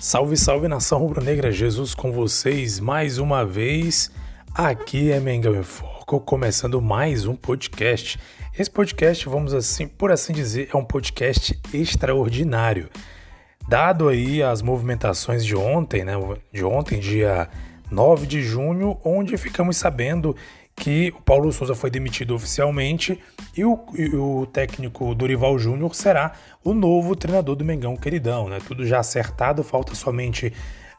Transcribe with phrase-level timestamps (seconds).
[0.00, 4.10] Salve, salve nação rubro-negra, Jesus com vocês mais uma vez.
[4.54, 8.18] Aqui é Mengão em Foco, começando mais um podcast.
[8.58, 12.88] Esse podcast, vamos assim, por assim dizer, é um podcast extraordinário.
[13.68, 16.14] Dado aí as movimentações de ontem, né?
[16.50, 17.50] De ontem, dia
[17.90, 20.34] 9 de junho, onde ficamos sabendo
[20.80, 23.20] que o Paulo Souza foi demitido oficialmente
[23.54, 26.32] e o, e o técnico Dorival Júnior será
[26.64, 28.58] o novo treinador do Mengão Queridão, né?
[28.66, 30.50] Tudo já acertado, falta somente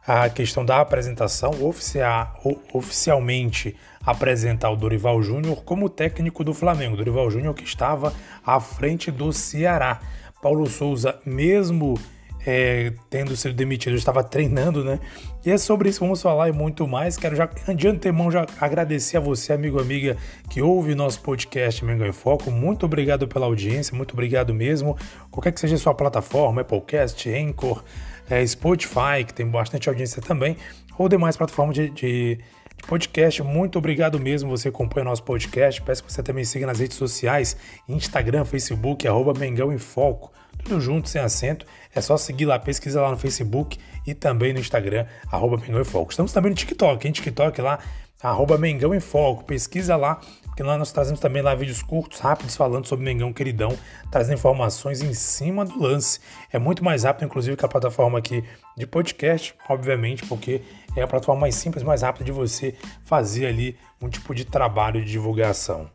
[0.06, 2.32] a questão da apresentação oficial,
[2.72, 3.76] oficialmente
[4.06, 6.96] apresentar o Dorival Júnior como técnico do Flamengo.
[6.96, 8.14] Dorival Júnior que estava
[8.46, 10.00] à frente do Ceará.
[10.44, 12.00] Paulo Souza, mesmo
[12.46, 15.00] é, tendo sido demitido, estava treinando, né?
[15.46, 17.18] E é sobre isso que vamos falar e muito mais.
[17.18, 20.18] Quero já de antemão já agradecer a você, amigo amiga,
[20.50, 22.50] que ouve nosso podcast Mengão em Foco.
[22.50, 24.98] Muito obrigado pela audiência, muito obrigado mesmo.
[25.30, 27.84] Qualquer que seja a sua plataforma, Applecast, Anchor,
[28.30, 30.58] é, Spotify, que tem bastante audiência também,
[30.98, 32.40] ou demais plataformas de, de
[32.88, 33.44] podcast.
[33.44, 35.82] Muito obrigado mesmo, você acompanha o nosso podcast.
[35.82, 37.56] Peço que você também siga nas redes sociais,
[37.88, 40.32] Instagram, Facebook, arroba Mengão em Foco
[40.62, 41.66] tudo junto, sem acento.
[41.94, 45.86] É só seguir lá, pesquisa lá no Facebook e também no Instagram, arroba Mengão em
[45.86, 46.12] Foco.
[46.12, 47.80] Estamos também no TikTok, em TikTok lá,
[48.22, 49.44] arroba Mengão em Foco.
[49.44, 53.78] Pesquisa lá, porque lá nós trazemos também lá vídeos curtos, rápidos, falando sobre Mengão Queridão,
[54.12, 56.20] trazendo informações em cima do lance.
[56.52, 58.44] É muito mais rápido, inclusive, que a plataforma aqui
[58.78, 60.62] de podcast, obviamente, porque
[60.96, 65.04] é a plataforma mais simples, mais rápida de você fazer ali um tipo de trabalho
[65.04, 65.90] de divulgação.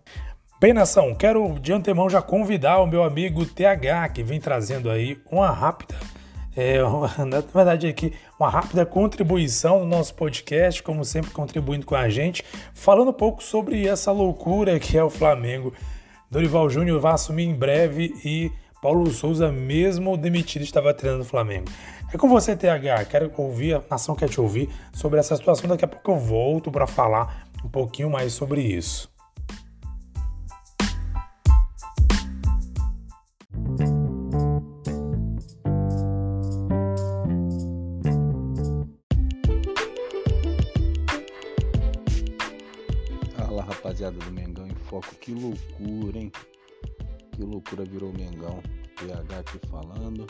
[0.59, 5.21] Bem, nação, quero de antemão já convidar o meu amigo TH, que vem trazendo aí
[5.31, 5.95] uma rápida,
[6.57, 6.79] é,
[7.29, 12.43] na verdade aqui, uma rápida contribuição no nosso podcast, como sempre contribuindo com a gente,
[12.73, 15.75] falando um pouco sobre essa loucura que é o Flamengo.
[16.31, 18.51] Dorival Júnior vai assumir em breve e
[18.81, 21.67] Paulo Souza, mesmo demitido, estava treinando o Flamengo.
[22.11, 23.05] É com você, TH.
[23.11, 25.69] Quero ouvir, a nação quer te ouvir sobre essa situação.
[25.69, 29.15] Daqui a pouco eu volto para falar um pouquinho mais sobre isso.
[43.65, 45.15] Rapaziada do Mengão em Foco.
[45.17, 46.33] Que loucura, hein?
[47.33, 48.63] Que loucura virou Mengão.
[48.97, 50.27] PH aqui falando,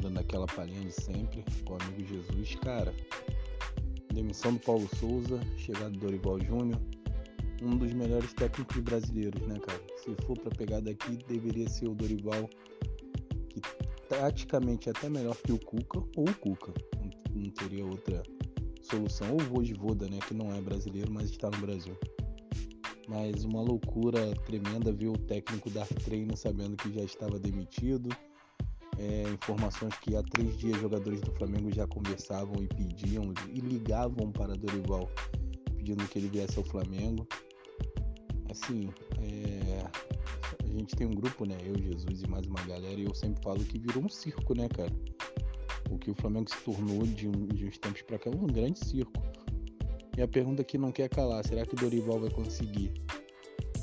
[0.00, 2.54] dando aquela palhinha de sempre com o amigo Jesus.
[2.56, 2.94] Cara,
[4.12, 6.80] demissão do Paulo Souza, chegada do Dorival Júnior,
[7.62, 9.80] um dos melhores técnicos brasileiros, né, cara?
[9.98, 12.48] Se for para pegar daqui, deveria ser o Dorival,
[13.50, 13.60] que
[14.08, 16.72] taticamente é até melhor que o Cuca, ou o Cuca.
[17.34, 18.22] Não, teria outra
[18.80, 19.30] solução.
[19.30, 21.96] Ou o Vojvoda, né, que não é brasileiro, mas está no Brasil
[23.08, 28.08] mas uma loucura tremenda ver o técnico dar treino sabendo que já estava demitido.
[28.98, 34.30] É, informações que há três dias jogadores do Flamengo já conversavam e pediam e ligavam
[34.30, 35.10] para Dorival
[35.76, 37.26] pedindo que ele viesse ao Flamengo.
[38.50, 38.88] Assim,
[39.20, 39.84] é,
[40.62, 41.58] a gente tem um grupo, né?
[41.64, 44.68] Eu, Jesus e mais uma galera, e eu sempre falo que virou um circo, né,
[44.68, 44.92] cara?
[45.90, 48.78] O que o Flamengo se tornou de, um, de uns tempos para cá um grande
[48.78, 49.20] circo
[50.16, 52.92] e a pergunta que não quer calar, será que o Dorival vai conseguir,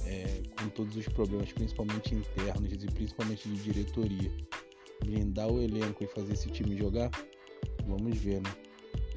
[0.05, 4.31] é, com todos os problemas, principalmente internos e principalmente de diretoria,
[5.03, 7.09] blindar o elenco e fazer esse time jogar?
[7.85, 8.53] Vamos ver, né?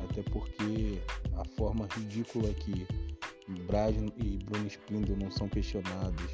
[0.01, 0.99] Até porque
[1.37, 2.87] a forma ridícula que
[3.67, 6.33] Braz e Bruno Spindle não são questionados,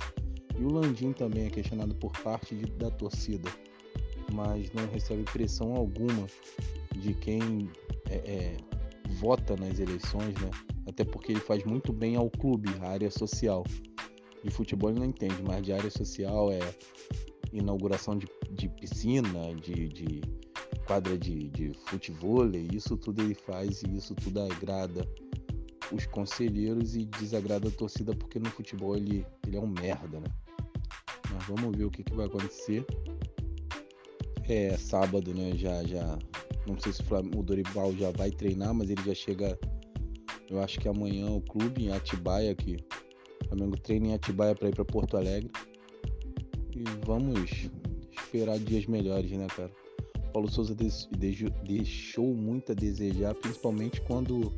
[0.58, 3.50] e o Landim também é questionado por parte de, da torcida,
[4.32, 6.26] mas não recebe pressão alguma
[6.96, 7.70] de quem
[8.08, 8.56] é, é,
[9.10, 10.50] vota nas eleições, né?
[10.86, 13.64] Até porque ele faz muito bem ao clube, a área social.
[14.42, 16.60] De futebol ele não entende, mas de área social é
[17.52, 20.20] inauguração de, de piscina, de, de
[20.86, 25.06] quadra de, de futebol, isso tudo ele faz e isso tudo agrada
[25.92, 30.28] os conselheiros e desagrada a torcida porque no futebol ele, ele é um merda, né?
[31.32, 32.84] Mas vamos ver o que, que vai acontecer.
[34.48, 35.56] É sábado, né?
[35.56, 36.18] Já, já.
[36.66, 39.58] Não sei se o Dorival já vai treinar, mas ele já chega
[40.50, 44.68] eu acho que amanhã o clube em Atibaia, que o Flamengo treina em Atibaia para
[44.68, 45.48] ir para Porto Alegre.
[46.74, 47.70] E vamos
[48.10, 49.70] esperar dias melhores, né, cara?
[50.32, 50.74] Paulo Souza
[51.62, 54.52] deixou muito a desejar, principalmente quando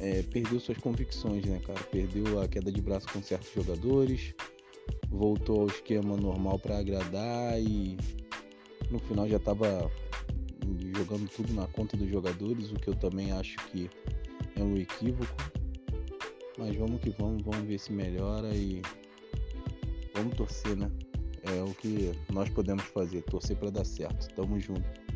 [0.00, 1.80] é, perdeu suas convicções, né, cara?
[1.90, 4.34] Perdeu a queda de braço com certos jogadores,
[5.10, 7.98] voltou ao esquema normal para agradar e
[8.90, 9.90] no final já estava
[10.96, 13.90] jogando tudo na conta dos jogadores, o que eu também acho que
[14.56, 15.36] é um equívoco.
[16.58, 18.82] Mas vamos que vamos, vamos ver se melhora e
[20.14, 20.90] vamos torcer, né?
[21.44, 24.28] É o que nós podemos fazer, torcer para dar certo.
[24.34, 25.07] Tamo junto.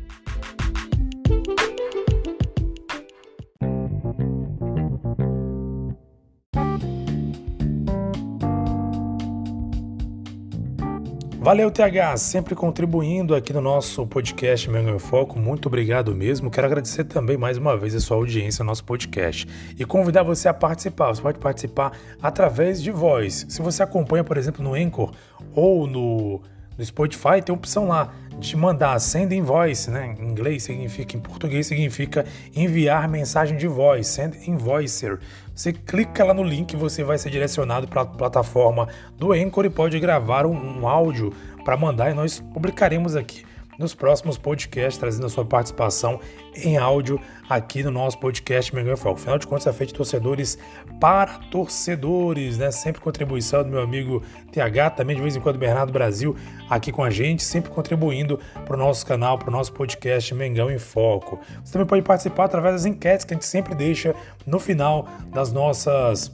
[11.43, 15.37] Valeu, TH, sempre contribuindo aqui no nosso podcast Mengo em Foco.
[15.37, 16.49] Muito obrigado mesmo.
[16.49, 19.45] Quero agradecer também mais uma vez a sua audiência no nosso podcast
[19.77, 21.07] e convidar você a participar.
[21.07, 21.91] Você pode participar
[22.21, 23.45] através de voz.
[23.49, 25.11] Se você acompanha, por exemplo, no Anchor
[25.53, 26.41] ou no,
[26.77, 30.15] no Spotify, tem opção lá de mandar send in voice, né?
[30.19, 32.25] Em inglês significa, em português significa
[32.55, 35.19] enviar mensagem de voz, send invoicer.
[35.55, 38.87] Você clica lá no link e você vai ser direcionado para a plataforma
[39.17, 41.31] do Anchor e pode gravar um, um áudio
[41.63, 43.43] para mandar e nós publicaremos aqui
[43.77, 46.19] nos próximos podcasts, trazendo a sua participação
[46.55, 49.19] em áudio aqui no nosso podcast Mengão Foco.
[49.19, 50.57] Afinal de contas, é feito de torcedores
[50.99, 52.71] para torcedores, né?
[52.71, 54.21] Sempre contribuição do meu amigo
[54.51, 56.35] TH, também de vez em quando Bernardo Brasil
[56.69, 60.71] aqui com a gente, sempre contribuindo para o nosso canal, para o nosso podcast Mengão
[60.71, 61.39] em Foco.
[61.63, 64.15] Você também pode participar através das enquetes que a gente sempre deixa
[64.45, 66.31] no final das nossas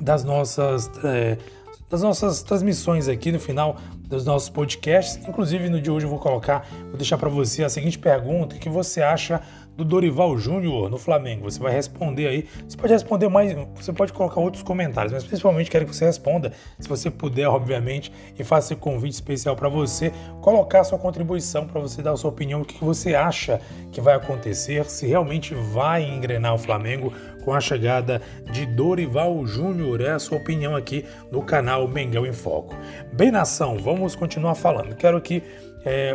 [0.00, 1.36] das nossas é,
[1.90, 3.76] das nossas transmissões aqui no final
[4.08, 5.16] dos nossos podcasts.
[5.28, 8.58] Inclusive no de hoje eu vou colocar, vou deixar para você a seguinte pergunta: o
[8.58, 9.40] que você acha
[9.76, 11.48] do Dorival Júnior no Flamengo?
[11.48, 12.48] Você vai responder aí.
[12.66, 16.52] Você pode responder mais, você pode colocar outros comentários, mas principalmente quero que você responda,
[16.80, 21.80] se você puder, obviamente, e faça esse convite especial para você colocar sua contribuição para
[21.80, 23.60] você dar a sua opinião, o que você acha
[23.92, 27.12] que vai acontecer, se realmente vai engrenar o Flamengo
[27.48, 28.20] com a chegada
[28.52, 30.02] de Dorival Júnior.
[30.02, 32.76] É a sua opinião aqui no canal Mengão em Foco.
[33.10, 34.94] Bem, nação, vamos continuar falando.
[34.94, 35.42] Quero que
[35.82, 36.14] é,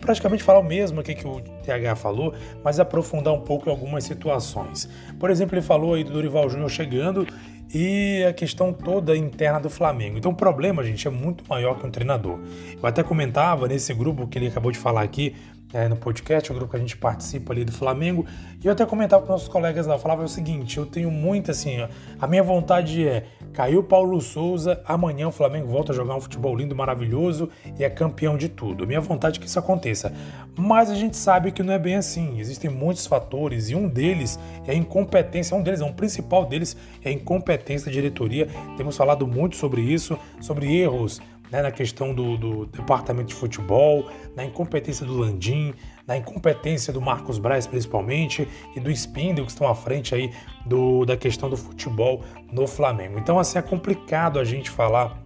[0.00, 2.32] praticamente falar o mesmo aqui que o TH falou,
[2.64, 4.88] mas aprofundar um pouco em algumas situações.
[5.18, 7.26] Por exemplo, ele falou aí do Dorival Júnior chegando
[7.74, 10.16] e a questão toda interna do Flamengo.
[10.16, 12.38] Então o problema, gente, é muito maior que um treinador.
[12.82, 15.36] Eu até comentava nesse grupo que ele acabou de falar aqui,
[15.72, 18.26] é, no podcast, o grupo que a gente participa ali do Flamengo,
[18.62, 21.80] e eu até comentava com nossos colegas lá, falava o seguinte, eu tenho muito assim,
[21.80, 21.88] ó,
[22.20, 26.54] a minha vontade é, caiu Paulo Souza, amanhã o Flamengo volta a jogar um futebol
[26.56, 28.86] lindo, maravilhoso e é campeão de tudo.
[28.86, 30.12] Minha vontade é que isso aconteça.
[30.56, 34.38] Mas a gente sabe que não é bem assim, existem muitos fatores e um deles
[34.66, 38.48] é a incompetência, um deles, é um principal deles é a incompetência da diretoria.
[38.76, 41.20] Temos falado muito sobre isso, sobre erros
[41.50, 45.74] né, na questão do, do, departamento de futebol, na incompetência do Landim,
[46.06, 50.32] na incompetência do Marcos Braz principalmente e do Spindle que estão à frente aí
[50.64, 53.18] do, da questão do futebol no Flamengo.
[53.18, 55.20] Então assim é complicado a gente falar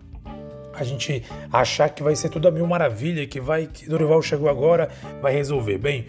[0.77, 1.23] a gente
[1.53, 4.89] achar que vai ser tudo a mil maravilha, que vai que Dorival chegou agora,
[5.23, 5.79] vai resolver.
[5.79, 6.07] Bem,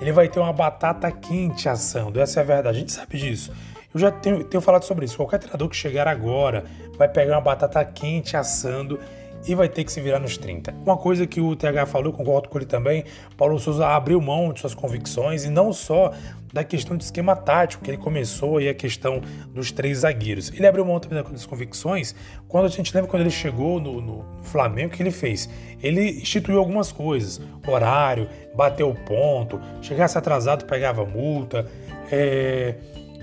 [0.00, 3.52] ele vai ter uma batata quente assando, essa é a verdade, a gente sabe disso.
[3.92, 5.16] Eu já tenho, tenho falado sobre isso.
[5.16, 6.64] Qualquer treinador que chegar agora
[6.98, 9.00] vai pegar uma batata quente assando
[9.46, 10.74] e vai ter que se virar nos 30.
[10.84, 13.04] Uma coisa que o TH falou, concordo com ele também,
[13.36, 16.12] Paulo Souza abriu mão de suas convicções e não só
[16.52, 19.20] da questão de esquema tático, que ele começou aí a questão
[19.52, 20.50] dos três zagueiros.
[20.52, 22.14] Ele abriu mão também das convicções
[22.48, 25.50] quando a gente lembra quando ele chegou no, no Flamengo, o que ele fez?
[25.82, 31.66] Ele instituiu algumas coisas, horário, bateu o ponto, chegasse atrasado pegava multa,
[32.10, 32.76] é,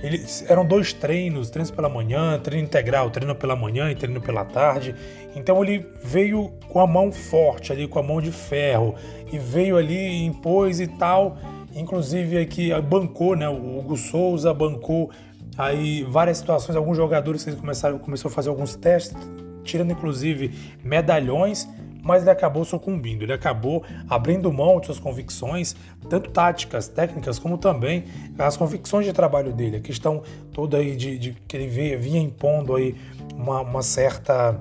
[0.04, 4.44] eles, eram dois treinos, treinos pela manhã, treino integral, treino pela manhã e treino pela
[4.44, 4.94] tarde.
[5.34, 8.96] Então ele veio com a mão forte ali, com a mão de ferro,
[9.32, 11.38] e veio ali, impôs e tal.
[11.74, 13.48] Inclusive aqui bancou, né?
[13.48, 15.10] O Hugo Souza bancou
[15.58, 19.18] aí várias situações, alguns jogadores que começaram, começou a fazer alguns testes,
[19.64, 20.52] tirando inclusive
[20.84, 21.68] medalhões
[22.04, 25.74] mas ele acabou sucumbindo, ele acabou abrindo mão de suas convicções,
[26.10, 28.04] tanto táticas, técnicas, como também
[28.38, 32.20] as convicções de trabalho dele, a questão toda aí de, de que ele vinha, vinha
[32.20, 32.94] impondo aí
[33.34, 34.60] uma, uma, certa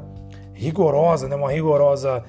[0.54, 2.24] rigorosa, né, uma rigorosa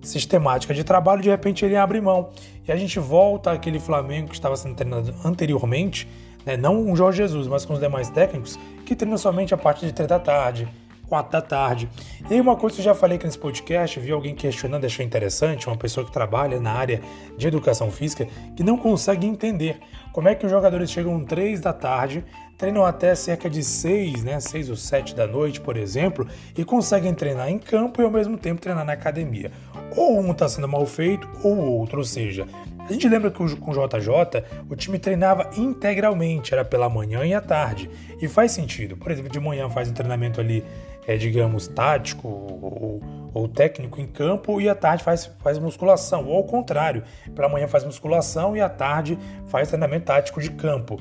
[0.00, 2.30] sistemática de trabalho, de repente ele abre mão.
[2.66, 6.08] E a gente volta àquele Flamengo que estava sendo treinado anteriormente,
[6.46, 9.84] né, não o Jorge Jesus, mas com os demais técnicos, que treinam somente a parte
[9.84, 10.68] de três da tarde,
[11.12, 11.90] 4 da tarde.
[12.30, 15.66] E uma coisa que eu já falei aqui nesse podcast, vi alguém questionando, achei interessante,
[15.66, 17.02] uma pessoa que trabalha na área
[17.36, 18.26] de educação física,
[18.56, 19.78] que não consegue entender
[20.10, 22.24] como é que os jogadores chegam 3 da tarde,
[22.56, 26.26] treinam até cerca de 6, né, 6 ou 7 da noite, por exemplo,
[26.56, 29.52] e conseguem treinar em campo e ao mesmo tempo treinar na academia.
[29.94, 32.46] Ou um está sendo mal feito, ou o outro, ou seja,
[32.88, 37.32] a gente lembra que com o JJ o time treinava integralmente, era pela manhã e
[37.32, 37.88] à tarde.
[38.20, 38.96] E faz sentido.
[38.96, 40.64] Por exemplo, de manhã faz um treinamento ali,
[41.06, 43.00] é, digamos, tático ou,
[43.34, 46.26] ou, técnico em campo e à tarde faz, faz musculação.
[46.26, 47.02] Ou ao contrário,
[47.34, 51.00] pela manhã faz musculação e à tarde faz treinamento tático de campo.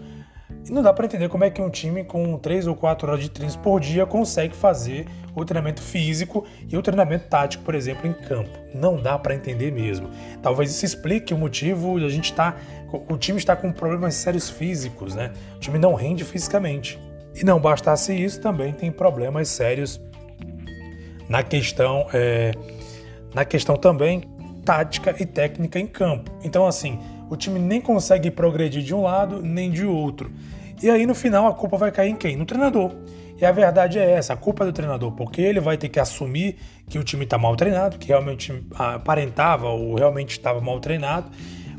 [0.67, 3.24] E não dá para entender como é que um time com 3 ou 4 horas
[3.24, 8.08] de treinos por dia consegue fazer o treinamento físico e o treinamento tático, por exemplo,
[8.08, 8.60] em campo.
[8.74, 10.10] Não dá para entender mesmo.
[10.41, 12.53] Talvez isso explique o motivo de a gente estar.
[12.53, 12.60] Tá,
[13.10, 15.31] o time está com problemas sérios físicos, né?
[15.55, 17.00] O time não rende fisicamente.
[17.35, 20.01] E não bastasse isso, também tem problemas sérios
[21.29, 22.51] na questão, é,
[23.33, 24.23] na questão também
[24.65, 26.31] tática e técnica em campo.
[26.43, 30.31] Então, assim, o time nem consegue progredir de um lado nem de outro.
[30.83, 32.35] E aí no final a culpa vai cair em quem?
[32.35, 32.91] No treinador.
[33.39, 36.00] E a verdade é essa, a culpa é do treinador, porque ele vai ter que
[36.00, 36.57] assumir
[36.88, 41.31] que o time está mal treinado, que realmente aparentava ou realmente estava mal treinado.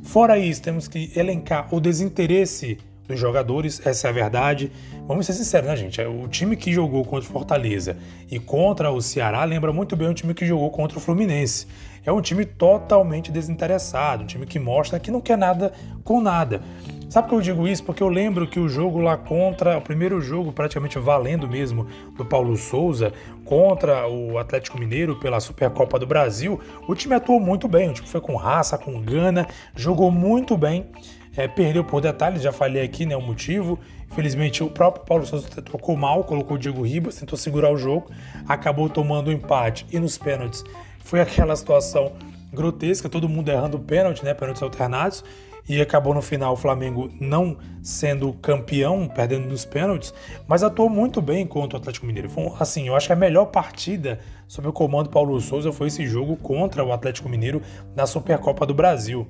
[0.03, 2.79] Fora isso, temos que elencar o desinteresse
[3.13, 4.73] dos jogadores, essa é a verdade.
[5.07, 6.01] Vamos ser sinceros, né, gente?
[6.03, 7.97] O time que jogou contra o Fortaleza
[8.31, 11.67] e contra o Ceará lembra muito bem o time que jogou contra o Fluminense
[12.05, 15.73] é um time totalmente desinteressado, um time que mostra que não quer nada
[16.05, 16.61] com nada.
[17.09, 17.85] Sabe por que eu digo isso?
[17.85, 22.25] Porque eu lembro que o jogo lá contra, o primeiro jogo praticamente valendo mesmo do
[22.25, 23.13] Paulo Souza
[23.45, 28.09] contra o Atlético Mineiro pela Supercopa do Brasil, o time atuou muito bem, o time
[28.09, 30.87] foi com raça, com gana, jogou muito bem.
[31.37, 33.79] É, perdeu por detalhes, já falei aqui né, o motivo.
[34.11, 38.11] Infelizmente, o próprio Paulo Souza trocou mal, colocou o Diego Ribas, tentou segurar o jogo,
[38.47, 40.63] acabou tomando o um empate e nos pênaltis
[41.03, 42.13] foi aquela situação
[42.53, 44.35] grotesca, todo mundo errando pênalti, né?
[44.35, 45.25] Pênaltis alternados.
[45.69, 50.13] E acabou no final o Flamengo não sendo campeão, perdendo nos pênaltis,
[50.49, 52.29] mas atuou muito bem contra o Atlético Mineiro.
[52.29, 54.19] Foi, assim, eu acho que a melhor partida
[54.53, 57.63] sob o comando Paulo Souza foi esse jogo contra o Atlético Mineiro
[57.97, 59.27] na Supercopa do Brasil.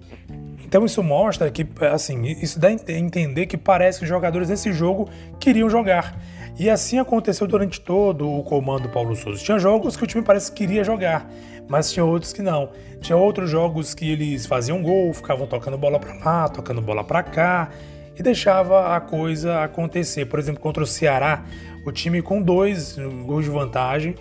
[0.65, 4.73] Então isso mostra que, assim, isso dá a entender que parece que os jogadores nesse
[4.73, 6.21] jogo queriam jogar.
[6.59, 9.41] E assim aconteceu durante todo o comando Paulo Souza.
[9.41, 11.31] Tinha jogos que o time parece que queria jogar,
[11.69, 12.71] mas tinha outros que não.
[13.01, 17.23] Tinha outros jogos que eles faziam gol, ficavam tocando bola para lá, tocando bola para
[17.23, 17.71] cá
[18.19, 20.27] e deixava a coisa acontecer.
[20.27, 21.45] Por exemplo, contra o Ceará,
[21.87, 24.17] o time com dois gols de vantagem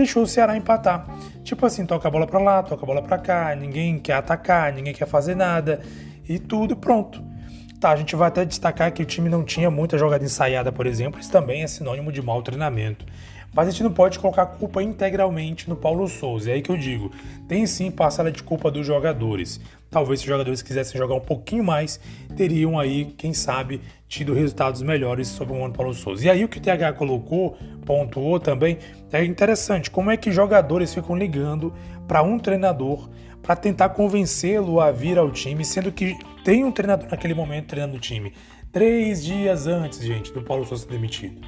[0.00, 1.06] deixou o Ceará empatar.
[1.44, 4.72] Tipo assim, toca a bola para lá, toca a bola para cá, ninguém quer atacar,
[4.72, 5.80] ninguém quer fazer nada
[6.28, 7.22] e tudo pronto.
[7.78, 10.86] Tá, a gente vai até destacar que o time não tinha muita jogada ensaiada, por
[10.86, 13.06] exemplo, isso também é sinônimo de mau treinamento.
[13.52, 16.50] Mas a gente não pode colocar a culpa integralmente no Paulo Souza.
[16.50, 17.10] É aí que eu digo,
[17.48, 19.60] tem sim parcela de culpa dos jogadores.
[19.90, 21.98] Talvez se os jogadores quisessem jogar um pouquinho mais,
[22.36, 26.26] teriam aí, quem sabe, tido resultados melhores sob o comando Paulo Souza.
[26.26, 28.78] E aí o que o TH colocou, pontuou também,
[29.12, 29.90] é interessante.
[29.90, 31.74] Como é que jogadores ficam ligando
[32.06, 33.08] para um treinador
[33.42, 37.96] para tentar convencê-lo a vir ao time, sendo que tem um treinador naquele momento treinando
[37.96, 38.32] o time.
[38.70, 41.40] Três dias antes, gente, do Paulo Souza ser demitido.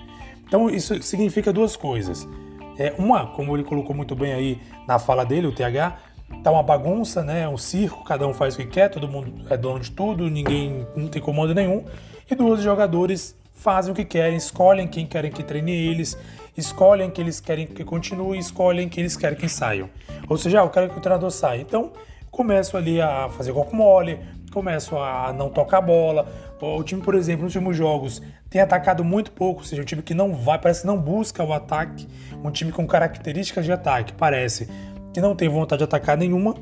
[0.52, 2.28] Então isso significa duas coisas.
[2.76, 5.96] É, uma, como ele colocou muito bem aí na fala dele, o TH,
[6.44, 7.48] tá uma bagunça, né?
[7.48, 10.86] Um circo, cada um faz o que quer, todo mundo é dono de tudo, ninguém
[10.94, 11.86] não tem comando nenhum.
[12.30, 16.18] E duas jogadores fazem o que querem, escolhem quem querem que treine eles,
[16.54, 19.88] escolhem que eles querem que continue, escolhem que eles querem que saiam.
[20.28, 21.62] Ou seja, ah, eu quero que o treinador saia.
[21.62, 21.92] Então,
[22.30, 24.20] começo ali a fazer golpe mole,
[24.52, 26.26] começo a não tocar a bola.
[26.60, 30.02] O time, por exemplo, nos últimos jogos tem atacado muito pouco, ou seja, um time
[30.02, 32.06] que não vai, parece que não busca o ataque,
[32.44, 34.68] um time com características de ataque, parece
[35.12, 36.54] que não tem vontade de atacar nenhuma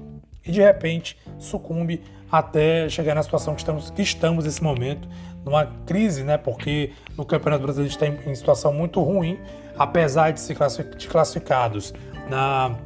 [0.46, 5.08] e de repente sucumbe até chegar na situação que estamos, que estamos nesse momento,
[5.44, 6.38] numa crise, né?
[6.38, 9.38] Porque no Campeonato Brasileiro está em, em situação muito ruim,
[9.76, 10.56] apesar de ser
[11.08, 11.92] classificados
[12.28, 12.76] na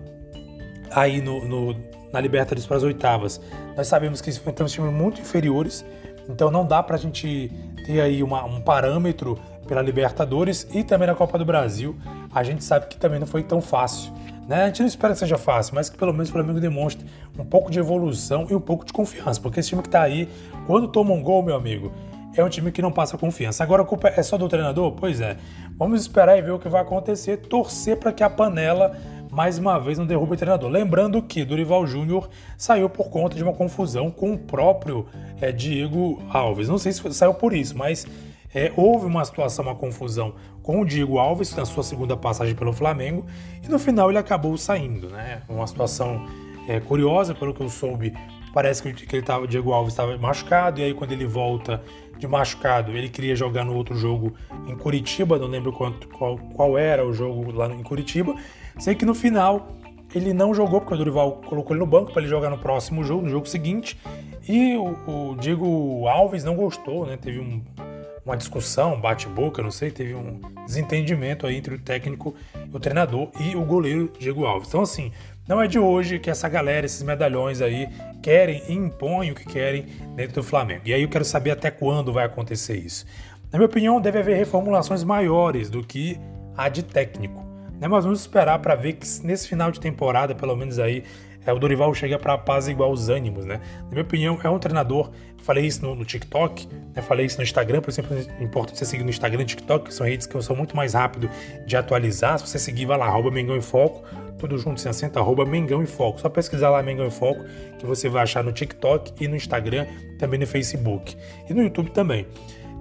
[0.91, 1.75] aí no, no,
[2.15, 3.41] na Libertadores para as oitavas.
[3.77, 5.85] Nós sabemos que enfrentamos times muito inferiores,
[6.29, 7.51] então não dá para a gente
[7.85, 11.97] ter aí uma, um parâmetro pela Libertadores e também na Copa do Brasil.
[12.33, 14.13] A gente sabe que também não foi tão fácil.
[14.49, 14.63] Né?
[14.63, 17.05] A gente não espera que seja fácil, mas que pelo menos o Flamengo demonstre
[17.39, 20.29] um pouco de evolução e um pouco de confiança, porque esse time que está aí,
[20.67, 21.93] quando toma um gol, meu amigo,
[22.37, 23.65] é um time que não passa confiança.
[23.65, 24.93] Agora a culpa é só do treinador?
[24.93, 25.37] Pois é.
[25.77, 28.97] Vamos esperar e ver o que vai acontecer, torcer para que a panela
[29.35, 30.71] mais uma vez não derrube o treinador.
[30.71, 35.07] Lembrando que Dorival Júnior saiu por conta de uma confusão com o próprio
[35.41, 36.69] é, Diego Alves.
[36.69, 38.07] Não sei se saiu por isso, mas
[38.57, 42.73] É, houve uma situação, uma confusão com o Diego Alves na sua segunda passagem pelo
[42.73, 43.27] Flamengo
[43.65, 45.43] e no final ele acabou saindo, né?
[45.49, 46.25] Uma situação
[46.69, 48.15] é, curiosa, pelo que eu soube,
[48.53, 51.83] parece que, ele tava, Diego Alves estava machucado e aí quando ele volta
[52.17, 54.35] de machucado, ele queria jogar no outro jogo
[54.69, 58.37] em Curitiba, não lembro quanto, qual, qual era o jogo lá em Curitiba.
[58.79, 59.69] Sei que no final
[60.15, 63.03] ele não jogou porque o Dorival colocou ele no banco para ele jogar no próximo
[63.05, 63.99] jogo, no jogo seguinte.
[64.49, 67.17] E o, o Diego Alves não gostou, né?
[67.17, 67.63] Teve um,
[68.25, 72.35] uma discussão, bate-boca, não sei, teve um desentendimento aí entre o técnico,
[72.73, 74.69] o treinador e o goleiro Diego Alves.
[74.69, 75.11] Então, assim,
[75.49, 77.89] não é de hoje que essa galera, esses medalhões aí,
[78.23, 80.83] querem e impõem o que querem dentro do Flamengo.
[80.87, 83.05] E aí eu quero saber até quando vai acontecer isso.
[83.53, 86.19] Na minha opinião, deve haver reformulações maiores do que
[86.57, 87.44] a de técnico.
[87.81, 87.89] Né?
[87.89, 91.05] Mas vamos esperar para ver que nesse final de temporada, pelo menos aí,
[91.47, 93.61] é, o Dorival chega para igual os ânimos, né?
[93.85, 95.11] Na minha opinião, é um treinador.
[95.43, 97.03] Falei isso no, no TikTok, né?
[97.03, 99.95] falei isso no Instagram, por exemplo, é importante você seguir no Instagram e TikTok, que
[99.95, 101.29] são redes que eu sou muito mais rápido
[101.67, 102.39] de atualizar.
[102.39, 104.03] Se você seguir, vai lá, arroba Mengão em Foco,
[104.39, 106.19] tudo junto sem acento, arroba Mengão em Foco.
[106.19, 107.45] Só pesquisar lá Mengão em Foco,
[107.79, 109.87] que você vai achar no TikTok e no Instagram,
[110.19, 111.15] também no Facebook.
[111.47, 112.27] E no YouTube também.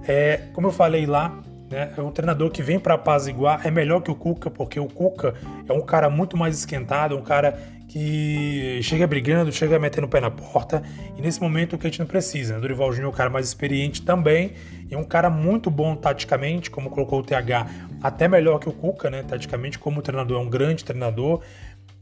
[0.08, 1.38] É, como eu falei lá,
[1.74, 4.86] né, é um treinador que vem para apaziguar, é melhor que o Cuca, porque o
[4.86, 5.34] Cuca
[5.68, 10.20] é um cara muito mais esquentado, um cara que chega brigando, chega metendo o pé
[10.20, 10.82] na porta,
[11.18, 12.54] e nesse momento o que a gente não precisa.
[12.54, 12.60] Né?
[12.60, 14.52] Dorival Júnior é um cara mais experiente também,
[14.90, 17.66] e um cara muito bom taticamente, como colocou o TH,
[18.00, 19.24] até melhor que o Cuca, né?
[19.26, 21.40] Taticamente, como treinador, é um grande treinador,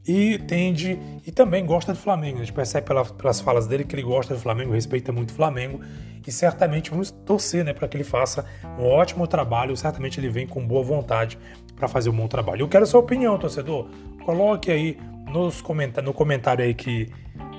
[0.07, 2.39] e tende e também gosta do Flamengo.
[2.39, 5.35] A gente percebe pela, pelas falas dele que ele gosta do Flamengo, respeita muito o
[5.35, 5.81] Flamengo
[6.27, 8.45] e certamente vamos torcer né, para que ele faça
[8.79, 9.77] um ótimo trabalho.
[9.77, 11.39] Certamente ele vem com boa vontade
[11.77, 12.63] para fazer um bom trabalho.
[12.63, 13.89] Eu quero sua opinião, torcedor.
[14.25, 17.09] Coloque aí nos comentar, no comentário aí que,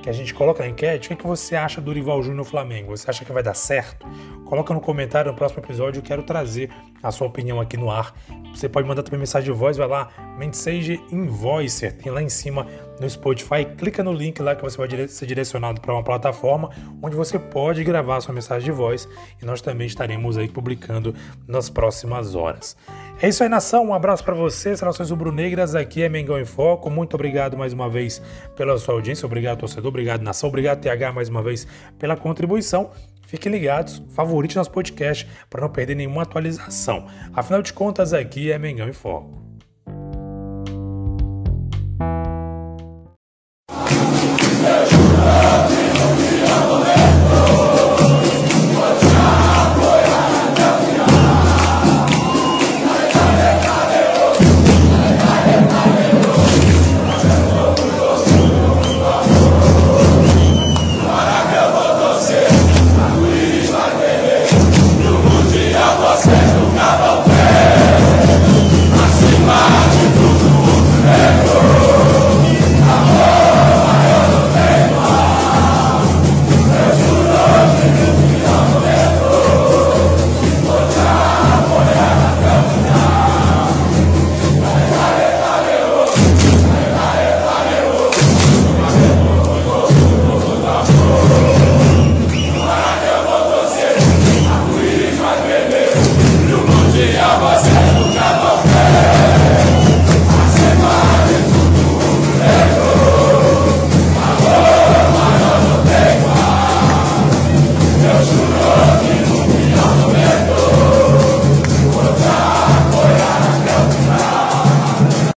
[0.01, 2.37] que a gente coloca na enquete, o que, é que você acha do Rival Júnior
[2.37, 2.95] no Flamengo?
[2.95, 4.05] Você acha que vai dar certo?
[4.53, 6.69] Coloca no comentário no próximo episódio, eu quero trazer
[7.01, 8.13] a sua opinião aqui no ar.
[8.53, 12.67] Você pode mandar também mensagem de voz, vai lá, Mensage Invoicer, tem lá em cima
[13.01, 16.69] no Spotify, clica no link lá que você vai ser direcionado para uma plataforma
[17.01, 19.09] onde você pode gravar sua mensagem de voz
[19.41, 21.15] e nós também estaremos aí publicando
[21.47, 22.77] nas próximas horas.
[23.19, 23.87] É isso aí, nação.
[23.87, 25.73] Um abraço para vocês, relações rubro-negras.
[25.73, 26.91] Aqui é Mengão em Foco.
[26.91, 28.21] Muito obrigado mais uma vez
[28.55, 29.25] pela sua audiência.
[29.25, 29.89] Obrigado, torcedor.
[29.89, 30.49] Obrigado, nação.
[30.49, 31.65] Obrigado, TH, mais uma vez
[31.97, 32.91] pela contribuição.
[33.33, 37.07] Fiquem ligados, favorite nosso podcast para não perder nenhuma atualização.
[37.33, 39.42] Afinal de contas, aqui é Mengão em Foco.